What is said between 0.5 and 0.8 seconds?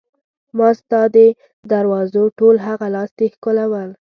ما